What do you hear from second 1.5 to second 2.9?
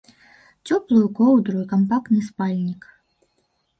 і кампактны спальнік.